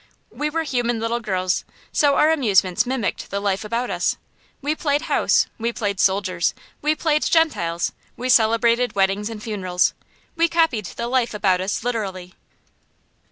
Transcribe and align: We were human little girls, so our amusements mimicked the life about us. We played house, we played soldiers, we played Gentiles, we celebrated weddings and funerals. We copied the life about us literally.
We 0.31 0.49
were 0.49 0.63
human 0.63 0.99
little 0.99 1.19
girls, 1.19 1.63
so 1.91 2.15
our 2.15 2.31
amusements 2.31 2.87
mimicked 2.87 3.29
the 3.29 3.39
life 3.39 3.63
about 3.63 3.91
us. 3.91 4.17
We 4.59 4.73
played 4.73 5.03
house, 5.03 5.45
we 5.59 5.71
played 5.71 5.99
soldiers, 5.99 6.55
we 6.81 6.95
played 6.95 7.21
Gentiles, 7.21 7.91
we 8.17 8.27
celebrated 8.27 8.95
weddings 8.95 9.29
and 9.29 9.43
funerals. 9.43 9.93
We 10.35 10.47
copied 10.49 10.85
the 10.85 11.07
life 11.07 11.35
about 11.35 11.61
us 11.61 11.83
literally. 11.83 12.33